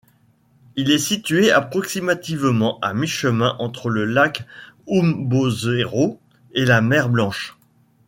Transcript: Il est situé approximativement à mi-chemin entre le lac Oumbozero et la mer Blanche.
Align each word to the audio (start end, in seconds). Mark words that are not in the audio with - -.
Il 0.77 0.89
est 0.89 0.97
situé 0.97 1.51
approximativement 1.51 2.79
à 2.79 2.95
mi-chemin 2.95 3.55
entre 3.59 3.91
le 3.91 4.03
lac 4.03 4.47
Oumbozero 4.87 6.19
et 6.53 6.65
la 6.65 6.81
mer 6.81 7.07
Blanche. 7.07 7.55